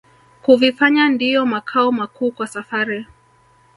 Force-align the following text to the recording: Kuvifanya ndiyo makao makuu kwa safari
Kuvifanya 0.41 1.09
ndiyo 1.09 1.45
makao 1.45 1.91
makuu 1.91 2.31
kwa 2.31 2.47
safari 2.47 3.05